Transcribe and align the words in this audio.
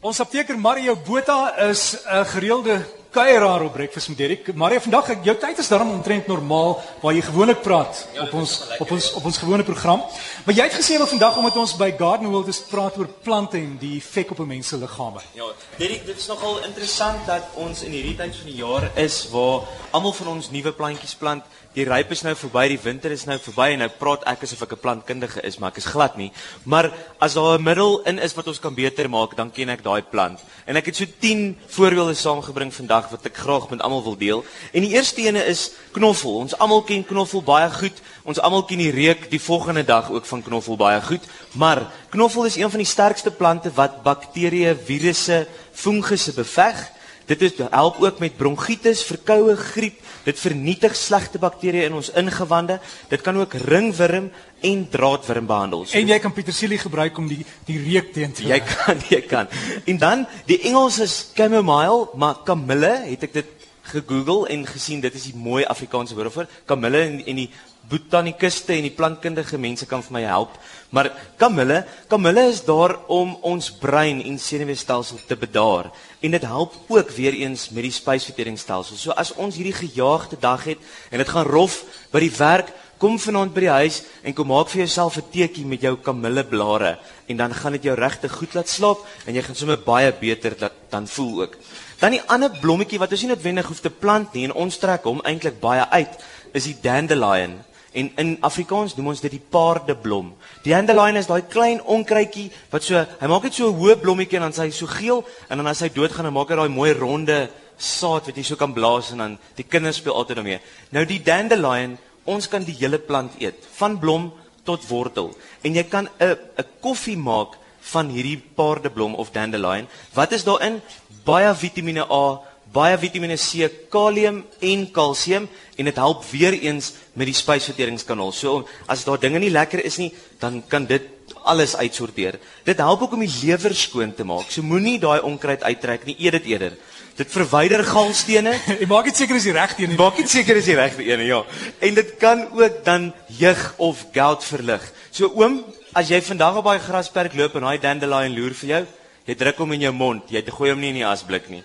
Ons 0.00 0.20
apteker 0.20 0.56
Mario 0.56 0.96
Botha 0.96 1.56
is 1.68 1.96
'n 2.08 2.24
gereelde 2.24 2.84
kuieraar 3.10 3.62
op 3.62 3.72
Breakfast 3.72 4.08
met 4.08 4.16
Derek. 4.16 4.54
Mario, 4.54 4.78
vandag 4.78 5.08
jou 5.24 5.36
tyd 5.38 5.58
is 5.58 5.68
daarom 5.68 5.90
omtrent 5.90 6.26
normaal 6.30 6.76
waar 7.02 7.14
jy 7.14 7.22
gewoonlik 7.26 7.62
praat 7.62 8.04
ja, 8.14 8.22
op 8.22 8.36
ons 8.38 8.52
op 8.78 8.90
ons 8.94 9.08
op 9.18 9.24
ons 9.24 9.40
gewone 9.42 9.66
program. 9.66 10.04
Maar 10.46 10.54
jy 10.54 10.66
het 10.68 10.76
gesê 10.78 10.98
wat 10.98 11.10
vandag 11.10 11.38
omdat 11.40 11.58
ons 11.58 11.74
by 11.80 11.90
Garden 11.98 12.30
World 12.30 12.52
is 12.52 12.62
praat 12.70 12.98
oor 13.00 13.10
plante 13.24 13.58
en 13.58 13.74
die 13.80 13.96
effek 13.98 14.30
op 14.30 14.38
'n 14.38 14.46
mens 14.46 14.68
se 14.68 14.78
liggame. 14.78 15.20
Ja, 15.34 15.50
Derek, 15.76 16.06
dit 16.06 16.16
is 16.16 16.26
nogal 16.26 16.62
interessant 16.64 17.26
dat 17.26 17.42
ons 17.54 17.82
in 17.82 17.90
hierdie 17.90 18.16
tyd 18.16 18.36
van 18.36 18.46
die 18.46 18.60
jaar 18.62 18.90
is 18.94 19.28
waar 19.30 19.66
almal 19.90 20.12
van 20.12 20.28
ons 20.28 20.50
nuwe 20.50 20.72
plantjies 20.72 21.14
plant 21.14 21.42
die 21.76 21.84
ryp 21.86 22.10
is 22.10 22.24
nou 22.26 22.32
verby, 22.34 22.64
die 22.72 22.80
winter 22.82 23.12
is 23.14 23.28
nou 23.28 23.36
verby 23.38 23.68
en 23.76 23.84
nou 23.84 23.88
praat 23.94 24.24
ek 24.32 24.42
asof 24.42 24.64
ek 24.66 24.72
'n 24.74 24.82
plantkundige 24.82 25.40
is, 25.46 25.58
maar 25.58 25.70
ek 25.70 25.78
is 25.78 25.86
glad 25.86 26.16
nie. 26.16 26.32
Maar 26.64 26.90
as 27.20 27.34
daar 27.34 27.58
'n 27.58 27.62
middel 27.62 28.02
in 28.06 28.18
is 28.18 28.34
wat 28.34 28.48
ons 28.48 28.58
kan 28.58 28.74
beter 28.74 29.08
maak, 29.08 29.36
dan 29.36 29.52
ken 29.52 29.68
ek 29.68 29.84
daai 29.84 30.02
plant. 30.02 30.40
En 30.66 30.76
ek 30.76 30.86
het 30.86 30.96
so 30.96 31.04
10 31.20 31.56
voorbeelde 31.68 32.14
saamgebring 32.14 32.74
vandag 32.74 32.99
wat 33.08 33.24
ek 33.24 33.36
graag 33.40 33.70
met 33.70 33.80
almal 33.80 34.02
wil 34.02 34.16
deel. 34.20 34.44
En 34.72 34.84
die 34.84 34.92
eerste 34.92 35.22
ene 35.24 35.40
is 35.48 35.70
knoffel. 35.96 36.36
Ons 36.44 36.56
almal 36.58 36.82
ken 36.84 37.04
knoffel 37.06 37.42
baie 37.42 37.70
goed. 37.72 38.02
Ons 38.28 38.40
almal 38.40 38.66
ken 38.68 38.82
die 38.82 38.92
reuk 38.92 39.30
die 39.30 39.40
volgende 39.40 39.84
dag 39.84 40.10
ook 40.10 40.28
van 40.28 40.42
knoffel 40.42 40.76
baie 40.76 41.00
goed. 41.00 41.24
Maar 41.56 41.86
knoffel 42.10 42.44
is 42.44 42.56
een 42.60 42.70
van 42.70 42.82
die 42.84 42.88
sterkste 42.88 43.30
plante 43.30 43.72
wat 43.74 44.02
bakterieë, 44.02 44.76
virusse, 44.84 45.46
fungusse 45.72 46.34
beveg. 46.36 46.99
Dit 47.30 47.42
is 47.46 47.52
help 47.62 48.00
ook 48.02 48.18
met 48.18 48.36
bronkietis, 48.36 49.04
verkoue, 49.06 49.54
griep. 49.56 50.00
Dit 50.24 50.40
vernietig 50.42 50.96
slegte 50.98 51.38
bakterieë 51.38 51.86
in 51.86 51.94
ons 52.00 52.10
ingewande. 52.18 52.80
Dit 53.08 53.22
kan 53.22 53.38
ook 53.38 53.54
ringworm 53.70 54.32
en 54.66 54.82
draadworm 54.90 55.46
behandel. 55.46 55.84
So, 55.86 55.98
en 55.98 56.10
jy 56.10 56.18
kan 56.18 56.34
petersilie 56.34 56.80
gebruik 56.82 57.18
om 57.22 57.28
die 57.30 57.44
die 57.68 57.78
reuk 57.84 58.10
teen 58.16 58.34
te 58.34 58.48
Jy 58.48 58.58
kan, 58.66 58.98
jy 59.14 59.22
kan. 59.30 59.46
En 59.86 60.02
dan 60.02 60.26
die 60.50 60.58
Engels 60.66 60.98
is 60.98 61.16
chamomile, 61.38 62.08
maar 62.18 62.42
kamille 62.44 62.96
het 63.06 63.30
ek 63.30 63.38
dit 63.38 63.56
gegoogel 63.90 64.44
en 64.50 64.66
gesien 64.66 65.00
dit 65.02 65.14
is 65.14 65.30
die 65.30 65.38
mooi 65.38 65.64
Afrikaanse 65.64 66.14
woord 66.18 66.34
vir 66.34 66.50
kamille 66.68 67.00
en, 67.06 67.16
en 67.26 67.40
die 67.44 67.48
botanikuste 67.88 68.74
en 68.76 68.86
die 68.86 68.94
plantkundige 68.94 69.58
mense 69.58 69.86
kan 69.86 70.02
vir 70.02 70.14
my 70.18 70.22
help. 70.26 70.58
Maar 70.90 71.10
kamille, 71.38 71.84
kamille 72.10 72.44
is 72.50 72.62
daar 72.66 72.96
om 73.08 73.36
ons 73.46 73.70
brein 73.80 74.22
en 74.22 74.38
senuweestelsel 74.38 75.22
te 75.26 75.36
bedaar 75.36 75.90
en 76.20 76.36
dit 76.36 76.44
help 76.44 76.74
ook 76.88 77.10
weer 77.16 77.34
eens 77.40 77.68
met 77.70 77.86
die 77.86 77.94
spysverteringsstelsel. 77.94 78.96
So 78.96 79.16
as 79.16 79.32
ons 79.34 79.56
hierdie 79.56 79.76
gejaagde 79.76 80.38
dag 80.40 80.64
het 80.68 80.78
en 81.10 81.22
dit 81.22 81.28
gaan 81.28 81.48
rof 81.48 81.82
by 82.12 82.22
die 82.26 82.34
werk, 82.36 82.72
kom 83.00 83.16
vanaand 83.16 83.54
by 83.56 83.62
die 83.64 83.72
huis 83.72 84.02
en 84.26 84.34
kom 84.36 84.50
maak 84.52 84.68
vir 84.68 84.84
jouself 84.84 85.16
'n 85.16 85.30
teetjie 85.32 85.64
met 85.64 85.80
jou 85.80 85.96
kamilleblare 85.96 86.98
en 87.28 87.36
dan 87.36 87.54
gaan 87.54 87.72
dit 87.72 87.82
jou 87.82 87.94
regtig 87.96 88.32
goed 88.32 88.54
laat 88.54 88.68
slaap 88.68 88.98
en 89.26 89.34
jy 89.34 89.42
gaan 89.42 89.54
sommer 89.54 89.78
baie 89.78 90.12
beter 90.12 90.58
dat, 90.58 90.72
dan 90.90 91.06
voel 91.06 91.42
ook. 91.42 91.56
Dan 91.98 92.10
die 92.10 92.22
ander 92.26 92.50
blommetjie 92.60 92.98
wat 92.98 93.12
ons 93.12 93.22
nie 93.22 93.30
noodwendig 93.30 93.66
hoef 93.66 93.80
te 93.80 93.90
plant 93.90 94.34
nie 94.34 94.44
en 94.44 94.52
ons 94.52 94.78
trek 94.78 95.04
hom 95.04 95.20
eintlik 95.24 95.60
baie 95.60 95.86
uit, 95.90 96.18
is 96.52 96.64
die 96.64 96.76
dandelion. 96.82 97.60
En 97.92 98.10
in 98.16 98.36
Afrikaans 98.46 98.94
noem 98.96 99.08
ons 99.12 99.20
dit 99.20 99.32
die 99.34 99.42
paardeblom. 99.42 100.34
Die 100.62 100.72
dandelion 100.72 101.16
is 101.16 101.26
daai 101.26 101.42
klein 101.42 101.80
onkruidjie 101.82 102.50
wat 102.70 102.86
so, 102.86 102.94
hy 102.94 103.26
maak 103.26 103.42
net 103.42 103.54
so 103.54 103.70
'n 103.70 103.78
hoë 103.80 103.96
blommetjie 104.00 104.38
en 104.38 104.46
dan 104.46 104.52
sy 104.52 104.70
so 104.70 104.86
geel 104.86 105.24
en 105.48 105.58
dan 105.58 105.66
as 105.66 105.80
hy 105.80 105.88
doodgaan 105.88 106.24
dan 106.24 106.32
maak 106.32 106.50
hy 106.50 106.56
daai 106.56 106.68
mooi 106.68 106.92
ronde 106.92 107.50
saad 107.76 108.26
wat 108.26 108.36
jy 108.36 108.44
so 108.44 108.56
kan 108.56 108.72
blaas 108.72 109.10
en 109.12 109.18
dan 109.18 109.38
die 109.56 109.64
kinders 109.64 109.96
speel 109.96 110.14
altyd 110.14 110.36
daarmee. 110.36 110.60
Nou 110.90 111.04
die 111.04 111.22
dandelion, 111.22 111.98
ons 112.24 112.48
kan 112.48 112.64
die 112.64 112.76
hele 112.78 112.98
plant 112.98 113.32
eet, 113.40 113.66
van 113.78 113.98
blom 113.98 114.32
tot 114.64 114.86
wortel. 114.88 115.34
En 115.62 115.74
jy 115.74 115.84
kan 115.84 116.08
'n 116.20 116.36
'n 116.58 116.64
koffie 116.80 117.16
maak 117.16 117.56
van 117.80 118.08
hierdie 118.08 118.38
paardeblom 118.54 119.14
of 119.14 119.32
dandelion. 119.32 119.88
Wat 120.14 120.32
is 120.32 120.44
daarin? 120.44 120.80
Baie 121.24 121.54
Vitamiene 121.54 122.04
A, 122.10 122.40
baie 122.72 122.98
Vitamiene 122.98 123.36
C, 123.36 123.66
kalium 123.90 124.44
en 124.62 124.84
kalsium 124.94 125.48
en 125.76 125.88
dit 125.88 125.96
help 125.98 126.22
weer 126.30 126.54
eens 126.54 126.92
met 127.18 127.26
die 127.26 127.34
spysverteringskanaal. 127.34 128.32
So 128.32 128.66
as 128.86 129.04
daar 129.06 129.18
dinge 129.18 129.40
nie 129.42 129.50
lekker 129.50 129.82
is 129.84 129.98
nie, 129.98 130.12
dan 130.38 130.62
kan 130.68 130.86
dit 130.86 131.08
alles 131.48 131.74
uitsorteer. 131.76 132.38
Dit 132.66 132.78
help 132.82 133.02
ook 133.02 133.16
om 133.16 133.24
die 133.24 133.32
lewer 133.42 133.74
skoon 133.74 134.14
te 134.14 134.26
maak. 134.26 134.50
So 134.52 134.62
moenie 134.62 134.98
daai 135.02 135.20
onkruid 135.26 135.64
uittrek 135.66 136.06
nie, 136.06 136.16
eet 136.18 136.38
dit 136.38 136.50
eerder. 136.52 136.76
Dit 137.18 137.32
verwyder 137.32 137.82
galstene. 137.84 138.54
Jy 138.80 138.88
maak 138.88 139.10
dit 139.10 139.18
seker 139.18 139.40
is 139.40 139.48
die 139.48 139.56
regte 139.56 139.84
een. 139.84 139.96
Maak 139.98 140.20
dit 140.20 140.30
seker 140.30 140.60
is 140.60 140.68
die 140.68 140.78
regte 140.78 141.04
een, 141.04 141.24
ja. 141.26 141.42
En 141.82 141.98
dit 141.98 142.14
kan 142.22 142.46
ook 142.54 142.80
dan 142.86 143.10
jeug 143.40 143.64
of 143.82 144.06
gout 144.14 144.46
verlig. 144.46 144.84
So 145.10 145.32
oom, 145.34 145.60
as 145.96 146.12
jy 146.12 146.20
vandag 146.22 146.60
op 146.60 146.70
daai 146.70 146.78
grasperk 146.84 147.34
loop 147.34 147.58
en 147.58 147.66
daai 147.66 147.82
dandelion 147.82 148.36
loer 148.36 148.54
vir 148.62 148.74
jou, 148.76 148.84
jy 149.26 149.36
druk 149.42 149.58
hom 149.62 149.74
in 149.74 149.88
jou 149.88 149.92
mond, 149.96 150.30
jy 150.30 150.44
gooi 150.46 150.70
hom 150.70 150.80
nie 150.80 150.94
in 150.94 151.02
die 151.02 151.08
asblik 151.08 151.50
nie. 151.50 151.64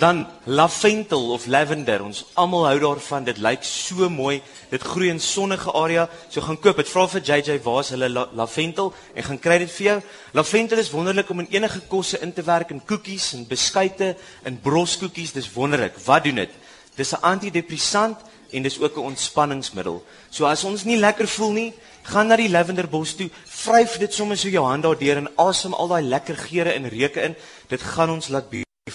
Dan 0.00 0.26
lavendel 0.44 1.32
of 1.32 1.46
lavender. 1.46 2.00
Ons 2.00 2.22
almal 2.40 2.64
hou 2.70 2.78
daarvan. 2.80 3.24
Dit 3.26 3.36
lyk 3.36 3.66
so 3.68 4.08
mooi. 4.08 4.38
Dit 4.70 4.80
groei 4.80 5.10
in 5.12 5.20
sonnige 5.20 5.72
area. 5.76 6.06
So 6.32 6.40
gaan 6.40 6.56
koop. 6.56 6.78
Dit 6.80 6.88
vra 6.88 7.04
vir 7.12 7.20
JJ 7.20 7.58
waar's 7.66 7.90
hulle 7.92 8.08
la 8.08 8.22
lavendel 8.32 8.94
en 9.12 9.26
gaan 9.26 9.40
kry 9.44 9.58
dit 9.60 9.72
vir 9.74 9.86
jou. 9.86 9.98
Lavendel 10.40 10.80
is 10.80 10.88
wonderlik 10.94 11.28
om 11.28 11.44
in 11.44 11.50
enige 11.52 11.82
kosse 11.92 12.22
in 12.24 12.32
te 12.32 12.44
werk 12.46 12.72
in 12.72 12.80
koekies 12.80 13.34
en 13.36 13.44
beskuite 13.50 14.14
en 14.48 14.56
broskoekies. 14.64 15.34
Dis 15.36 15.50
wonderlik. 15.52 16.00
Wat 16.06 16.24
doen 16.24 16.40
dit? 16.46 16.56
Dis 16.96 17.12
'n 17.12 17.20
antidepressant 17.20 18.16
en 18.50 18.62
dis 18.62 18.80
ook 18.80 18.96
'n 18.96 19.12
ontspanningsmiddel. 19.12 20.04
So 20.30 20.46
as 20.46 20.64
ons 20.64 20.84
nie 20.84 20.96
lekker 20.96 21.28
voel 21.28 21.52
nie, 21.52 21.74
gaan 22.02 22.26
na 22.26 22.36
die 22.36 22.48
lavenderbos 22.48 23.14
toe, 23.14 23.30
vryf 23.44 23.98
dit 23.98 24.14
sommer 24.14 24.36
so 24.36 24.48
jou 24.48 24.64
hand 24.64 24.82
daardeur 24.82 25.16
en 25.16 25.28
asem 25.36 25.74
al 25.74 25.88
daai 25.88 26.02
lekker 26.02 26.36
geure 26.36 26.72
en 26.72 26.88
reuke 26.88 27.22
in. 27.22 27.36
Dit 27.68 27.82
gaan 27.82 28.10
ons 28.10 28.28
laat 28.28 28.50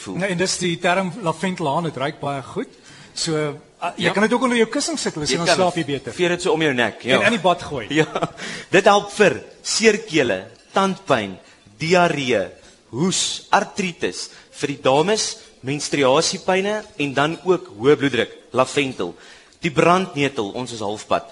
voel. 0.06 0.18
Nee, 0.22 0.34
en 0.34 0.40
dis 0.40 0.58
die 0.62 0.76
term 0.82 1.12
laventelaan, 1.26 1.88
dit 1.90 1.98
ruik 1.98 2.20
baie 2.22 2.44
goed. 2.46 2.82
So 3.16 3.36
uh, 3.36 3.54
jy 3.96 4.10
ja. 4.10 4.14
kan 4.16 4.26
dit 4.26 4.34
ook 4.36 4.46
onder 4.48 4.60
jou 4.60 4.68
kussing 4.72 5.00
sit, 5.00 5.16
as 5.18 5.32
jy 5.32 5.40
dan 5.40 5.52
slaap 5.52 5.78
jy 5.80 5.86
beter. 5.88 6.16
Veer 6.16 6.36
dit 6.36 6.46
so 6.46 6.56
om 6.56 6.66
jou 6.66 6.74
nek, 6.76 7.04
ja. 7.08 7.20
En 7.20 7.30
in 7.30 7.38
die 7.38 7.44
bad 7.44 7.64
gooi. 7.64 7.88
Ja. 8.02 8.08
Dit 8.74 8.90
help 8.90 9.12
vir 9.16 9.40
seerkele, 9.66 10.42
tandpyn, 10.76 11.38
diarree, 11.82 12.44
hoes, 12.96 13.22
artritis, 13.56 14.28
vir 14.60 14.76
die 14.76 14.82
dames, 14.84 15.30
menstruasiepyne 15.66 16.76
en 17.02 17.16
dan 17.16 17.40
ook 17.48 17.72
hoë 17.80 17.96
bloeddruk, 18.02 18.36
laventel. 18.56 19.16
Die 19.64 19.74
brandnetel, 19.74 20.52
ons 20.58 20.76
is 20.76 20.84
halfpad. 20.86 21.32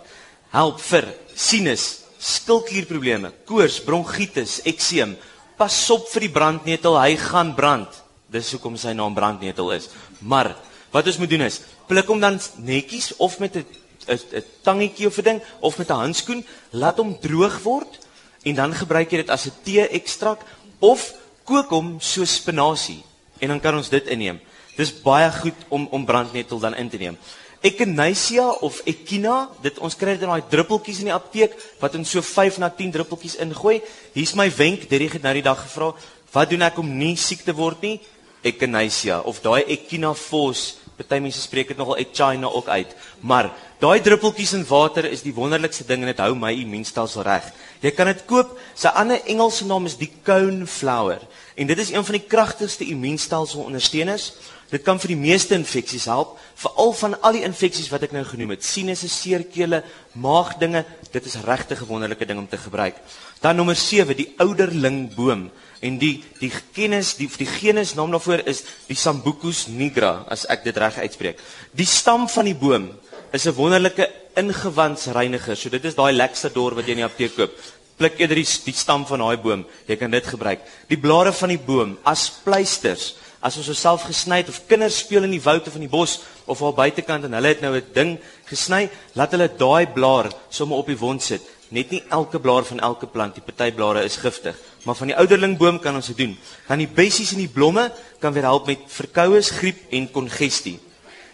Help 0.53 0.80
vir 0.81 1.09
sinus, 1.38 2.06
skildklierprobleme, 2.24 3.34
koors, 3.50 3.81
bronkietis, 3.84 4.62
ekseem. 4.70 5.18
Pas 5.59 5.75
op 5.94 6.08
vir 6.16 6.28
die 6.28 6.34
brandnetel, 6.34 6.97
hy 6.97 7.14
gaan 7.20 7.53
brand. 7.58 8.03
Dis 8.33 8.51
hoekom 8.55 8.77
sy 8.81 8.95
naam 8.97 9.13
brandnetel 9.13 9.71
is. 9.75 9.89
Maar 10.19 10.55
wat 10.94 11.07
ons 11.09 11.19
moet 11.21 11.29
doen 11.29 11.45
is 11.45 11.61
pluk 11.89 12.09
hom 12.09 12.21
dan 12.21 12.39
netjies 12.57 13.13
of 13.21 13.39
met 13.39 13.55
'n 13.55 13.66
'n 14.09 14.44
tangetjie 14.63 15.07
of 15.07 15.17
'n 15.17 15.23
ding 15.23 15.41
of 15.59 15.77
met 15.77 15.89
'n 15.89 16.01
handskoen, 16.03 16.45
laat 16.72 16.97
hom 16.97 17.19
droog 17.19 17.61
word 17.63 17.99
en 18.43 18.55
dan 18.55 18.73
gebruik 18.73 19.11
jy 19.11 19.17
dit 19.17 19.29
as 19.29 19.45
'n 19.45 19.53
tee 19.63 19.88
ekstrak 19.88 20.41
of 20.79 21.13
kook 21.43 21.69
hom 21.69 21.99
so 21.99 22.25
spinasie 22.25 23.03
en 23.39 23.47
dan 23.47 23.59
kan 23.59 23.75
ons 23.75 23.89
dit 23.89 24.07
inneem. 24.07 24.39
Dis 24.75 25.01
baie 25.01 25.31
goed 25.31 25.59
om 25.69 25.88
om 25.91 26.05
brandnetel 26.05 26.59
dan 26.59 26.75
in 26.75 26.89
te 26.89 26.97
neem. 26.97 27.17
Echinacea 27.61 28.49
of 28.49 28.81
Echina, 28.83 29.49
dit 29.61 29.77
ons 29.79 29.95
kry 29.95 30.17
dit 30.17 30.22
in 30.22 30.27
daai 30.27 30.49
druppeltjies 30.49 30.99
in 30.99 31.05
die 31.05 31.16
apteek 31.16 31.53
wat 31.79 31.95
ons 31.95 32.09
so 32.09 32.22
5 32.22 32.57
na 32.59 32.69
10 32.69 32.91
druppeltjies 32.91 33.38
ingooi. 33.39 33.81
Hier's 34.13 34.33
my 34.35 34.49
wenk, 34.51 34.89
dit 34.89 35.11
het 35.11 35.23
nou 35.23 35.33
die 35.33 35.45
dag 35.45 35.61
gevra, 35.61 35.93
wat 36.33 36.49
doen 36.49 36.61
ek 36.61 36.77
om 36.77 36.97
nie 36.97 37.16
siek 37.16 37.45
te 37.45 37.55
word 37.55 37.81
nie? 37.81 38.01
Echinacea 38.43 39.21
of 39.23 39.41
daai 39.41 39.63
echinafos. 39.63 40.79
Party 40.93 41.17
mense 41.23 41.41
spreek 41.41 41.71
dit 41.71 41.77
nogal 41.77 41.97
echina 42.03 42.47
ook 42.47 42.67
uit. 42.69 42.91
Maar 43.25 43.49
daai 43.81 43.99
druppeltjies 44.01 44.53
in 44.53 44.65
water 44.69 45.07
is 45.09 45.23
die 45.25 45.33
wonderlikste 45.33 45.87
ding 45.89 46.03
en 46.03 46.11
dit 46.11 46.21
hou 46.21 46.35
my 46.37 46.53
immuunstelsel 46.61 47.25
reg. 47.25 47.49
Jy 47.81 47.91
kan 47.97 48.11
dit 48.11 48.21
koop. 48.29 48.53
Sy 48.77 48.93
ander 48.93 49.21
Engelse 49.25 49.65
naam 49.67 49.89
is 49.89 49.97
die 49.97 50.11
coneflower 50.25 51.23
en 51.55 51.69
dit 51.69 51.77
is 51.77 51.91
een 51.93 52.05
van 52.05 52.17
die 52.17 52.27
kragtigste 52.29 52.85
immuunstelsel 52.89 53.66
ondersteuners. 53.66 54.31
Dit 54.73 54.81
kan 54.81 54.97
vir 54.97 55.11
die 55.13 55.19
meeste 55.19 55.53
infeksies 55.53 56.07
help, 56.09 56.39
veral 56.57 56.96
van 56.97 57.13
al 57.22 57.35
die 57.37 57.43
infeksies 57.46 57.91
wat 57.93 58.07
ek 58.07 58.16
nou 58.16 58.23
genoem 58.25 58.55
het. 58.55 58.66
Sinusse, 58.66 59.09
seerkele, 59.11 59.84
maagdinge, 60.17 60.81
dit 61.13 61.25
is 61.29 61.37
regtig 61.46 61.81
'n 61.81 61.89
wonderlike 61.91 62.25
ding 62.25 62.39
om 62.39 62.47
te 62.47 62.57
gebruik. 62.57 62.96
Dan 63.41 63.55
nommer 63.55 63.75
7, 63.75 64.17
die 64.17 64.34
ouderlingboom 64.37 65.51
en 65.84 66.00
die 66.00 66.24
die 66.40 66.52
kennis 66.76 67.14
die 67.20 67.28
die 67.38 67.50
genus 67.50 67.94
naam 67.97 68.14
daarvoor 68.16 68.46
is 68.50 68.64
die 68.88 68.97
Sambucus 68.97 69.68
nigra 69.68 70.24
as 70.32 70.46
ek 70.52 70.64
dit 70.68 70.78
reg 70.80 71.00
uitspreek. 71.03 71.40
Die 71.76 71.88
stam 71.88 72.28
van 72.32 72.47
die 72.47 72.58
boom 72.58 72.90
is 73.34 73.47
'n 73.47 73.56
wonderlike 73.56 74.08
ingewandsreiniger. 74.35 75.56
So 75.58 75.70
dit 75.70 75.85
is 75.85 75.96
daai 75.96 76.14
Lexador 76.14 76.76
wat 76.76 76.85
jy 76.85 76.91
in 76.91 77.03
die 77.03 77.09
apteek 77.09 77.35
koop. 77.35 77.52
Pluk 77.97 78.20
eerder 78.20 78.35
die, 78.35 78.47
die 78.66 78.74
stam 78.74 79.06
van 79.06 79.20
daai 79.20 79.38
boom. 79.38 79.66
Jy 79.88 79.96
kan 79.96 80.12
dit 80.12 80.26
gebruik. 80.26 80.59
Die 80.88 80.97
blare 80.97 81.34
van 81.34 81.50
die 81.50 81.59
boom 81.59 81.97
as 82.03 82.32
pleisters. 82.44 83.16
As 83.41 83.58
ons 83.58 83.70
osself 83.70 84.03
gesny 84.03 84.38
het 84.38 84.50
of 84.50 84.62
kinders 84.68 84.97
speel 84.97 85.24
in 85.24 85.32
die 85.32 85.44
woud 85.44 85.68
of 85.68 85.76
in 85.76 85.82
die 85.82 85.91
bos 85.91 86.22
of 86.46 86.62
al 86.62 86.74
buitekant 86.74 87.26
en 87.26 87.34
hulle 87.34 87.47
het 87.47 87.62
nou 87.62 87.76
'n 87.76 87.84
ding 87.94 88.20
gesny, 88.46 88.90
laat 89.16 89.32
hulle 89.32 89.50
daai 89.58 89.85
blaar 89.88 90.32
sommer 90.50 90.78
op 90.78 90.88
die 90.88 90.97
wond 90.97 91.22
sit 91.22 91.41
net 91.73 91.91
nie 91.91 92.02
elke 92.14 92.40
blaar 92.40 92.66
van 92.67 92.79
elke 92.85 93.08
plant, 93.09 93.35
die 93.35 93.43
party 93.43 93.72
blare 93.73 94.03
is 94.05 94.20
giftig, 94.22 94.58
maar 94.85 94.97
van 94.99 95.09
die 95.09 95.17
ouderlingboom 95.17 95.79
kan 95.81 95.96
ons 95.97 96.11
dit 96.11 96.20
doen. 96.22 96.35
Dan 96.67 96.84
die 96.84 96.90
bessies 96.90 97.34
en 97.34 97.41
die 97.41 97.52
blomme 97.52 97.87
kan 98.22 98.34
weer 98.35 98.46
help 98.47 98.70
met 98.70 98.85
verkoues, 98.93 99.49
griep 99.58 99.79
en 99.91 100.09
kongestie. 100.14 100.78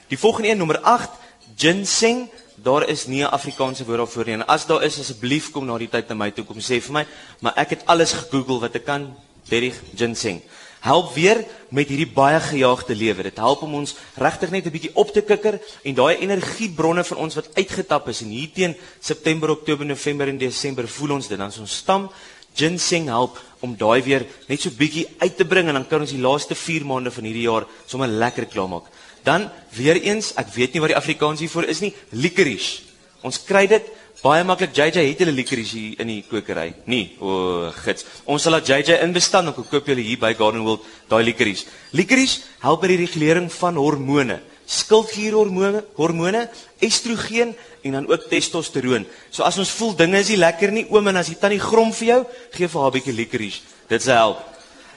Die 0.09 0.17
volgende 0.17 0.49
een 0.49 0.61
nommer 0.61 0.79
8, 0.79 1.19
ginseng. 1.59 2.29
Daar 2.59 2.87
is 2.87 3.05
nie 3.07 3.23
'n 3.23 3.31
Afrikaanse 3.31 3.85
woord 3.85 3.97
daarvoor 3.97 4.25
nie. 4.25 4.33
En 4.33 4.47
as 4.47 4.65
daar 4.65 4.83
is, 4.83 4.99
asseblief 4.99 5.51
kom 5.51 5.65
na 5.65 5.77
die 5.77 5.89
tyd 5.89 6.07
na 6.09 6.15
my 6.15 6.31
toe 6.31 6.45
kom 6.45 6.59
sê 6.59 6.81
vir 6.81 6.93
my, 6.93 7.05
maar 7.39 7.53
ek 7.55 7.69
het 7.69 7.85
alles 7.85 8.13
gegoogel 8.13 8.59
wat 8.59 8.75
ek 8.75 8.85
kan. 8.85 9.15
Derrig 9.49 9.75
ginseng 9.95 10.41
help 10.79 11.13
weer 11.13 11.43
met 11.69 11.89
hierdie 11.91 12.09
baie 12.13 12.39
gejaagde 12.39 12.95
lewe. 12.95 13.23
Dit 13.23 13.37
help 13.37 13.61
om 13.61 13.73
ons 13.81 13.95
regtig 14.15 14.51
net 14.51 14.65
'n 14.65 14.71
bietjie 14.71 14.95
op 14.95 15.11
te 15.13 15.21
kikker 15.21 15.59
en 15.83 15.93
daai 15.95 16.17
energiebronne 16.17 17.03
van 17.03 17.17
ons 17.17 17.35
wat 17.35 17.49
uitgetap 17.55 18.07
is 18.07 18.21
en 18.21 18.29
hier 18.29 18.49
teen 18.53 18.75
September, 18.99 19.49
Oktober, 19.49 19.85
November 19.85 20.27
en 20.27 20.37
Desember 20.37 20.87
voel 20.87 21.11
ons 21.11 21.27
dit 21.27 21.37
dan 21.37 21.51
ons 21.59 21.77
stam 21.77 22.09
ginseng 22.55 23.07
help 23.07 23.37
om 23.59 23.75
daai 23.77 24.01
weer 24.03 24.25
net 24.47 24.61
so 24.61 24.69
bietjie 24.69 25.07
uit 25.19 25.37
te 25.37 25.45
bring 25.45 25.67
en 25.67 25.73
dan 25.73 25.87
kan 25.87 26.01
ons 26.01 26.11
die 26.15 26.21
laaste 26.21 26.55
4 26.55 26.85
maande 26.85 27.11
van 27.11 27.23
hierdie 27.23 27.47
jaar 27.47 27.65
sommer 27.85 28.07
lekker 28.07 28.45
klaarmaak. 28.45 28.87
Dan 29.23 29.49
weer 29.75 29.99
eens, 30.01 30.33
ek 30.39 30.53
weet 30.55 30.73
nie 30.73 30.81
wat 30.83 30.93
die 30.93 30.99
Afrikaans 30.99 31.39
hiervoor 31.43 31.67
is 31.71 31.81
nie, 31.83 31.93
licorice. 32.11 32.87
Ons 33.21 33.41
kry 33.43 33.67
dit 33.67 33.83
Baie 34.19 34.43
maklik 34.43 34.73
JJ 34.75 35.05
het 35.13 35.21
hulle 35.23 35.31
licorice 35.31 35.77
hier 35.77 35.99
in 36.03 36.09
die 36.11 36.23
kokery. 36.27 36.73
Nee, 36.91 37.13
o, 37.23 37.29
oh, 37.31 37.67
gits. 37.85 38.03
Ons 38.27 38.43
sal 38.43 38.57
dat 38.57 38.67
JJ 38.67 38.97
inbestaan 39.05 39.47
en 39.47 39.55
koop 39.55 39.87
julle 39.87 40.03
hier 40.03 40.19
by 40.19 40.33
Garden 40.35 40.65
World 40.65 40.83
daai 41.07 41.23
licorice. 41.23 41.69
Licorice 41.95 42.43
help 42.59 42.83
by 42.83 42.89
die 42.91 42.99
regulering 42.99 43.47
van 43.53 43.79
hormone, 43.79 44.41
skildklierhormone, 44.67 45.85
hormone, 45.95 46.43
estrogen 46.83 47.55
en 47.87 47.95
dan 47.95 48.11
ook 48.11 48.27
testosteroon. 48.27 49.07
So 49.31 49.47
as 49.47 49.61
ons 49.61 49.71
voel 49.79 49.95
dinge 50.03 50.19
is 50.19 50.33
nie 50.33 50.41
lekker 50.43 50.75
nie, 50.75 50.87
oom 50.91 51.07
en 51.13 51.23
as 51.23 51.31
die 51.31 51.39
tannie 51.39 51.63
grom 51.63 51.95
vir 51.95 52.11
jou, 52.11 52.21
gee 52.57 52.67
vir 52.67 52.81
haar 52.81 52.91
'n 52.91 52.97
bietjie 52.99 53.15
licorice. 53.15 53.61
Dit 53.87 54.03
sal 54.03 54.19
help. 54.19 54.43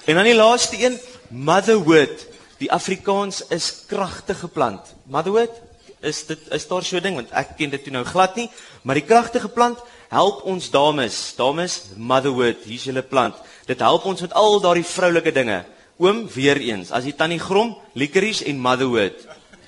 En 0.05 0.17
dan 0.19 0.25
die 0.25 0.35
laaste 0.35 0.83
een, 0.83 0.99
motherwood. 1.31 2.27
Die 2.59 2.73
Afrikaans 2.73 3.47
is 3.51 3.85
kragtige 3.87 4.49
plant. 4.49 4.83
Motherwood 5.07 5.55
is 6.03 6.27
dit 6.27 6.39
is 6.51 6.67
daar 6.69 6.85
so 6.85 6.97
'n 6.97 7.03
ding 7.03 7.15
want 7.15 7.31
ek 7.31 7.57
ken 7.57 7.71
dit 7.71 7.85
toe 7.85 7.93
nou 7.93 8.05
glad 8.05 8.37
nie, 8.37 8.51
maar 8.83 8.95
die 8.95 9.07
kragtige 9.07 9.49
plant 9.49 9.79
help 10.09 10.43
ons 10.45 10.71
dames. 10.71 11.35
Dames, 11.37 11.83
motherwood, 11.97 12.65
hier's 12.65 12.85
julle 12.85 13.03
plant. 13.03 13.35
Dit 13.67 13.81
help 13.81 14.05
ons 14.05 14.21
met 14.21 14.33
al 14.33 14.61
daardie 14.61 14.85
vroulike 14.85 15.33
dinge. 15.33 15.65
Oom, 15.99 16.29
weer 16.35 16.57
eens, 16.57 16.91
as 16.91 17.05
die 17.05 17.17
tannie 17.17 17.39
grom, 17.39 17.77
licorice 17.95 18.45
en 18.45 18.61
motherwood. 18.61 19.15